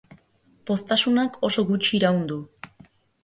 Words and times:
Poztasunak 0.69 1.37
oso 1.49 1.65
gutxi 1.69 1.95
iraun 1.99 2.25
du. 2.31 2.39